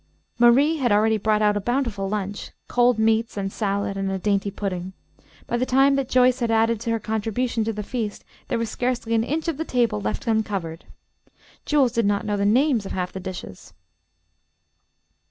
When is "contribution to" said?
6.97-7.71